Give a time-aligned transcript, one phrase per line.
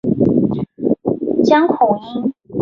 [1.43, 2.33] 江孔殷。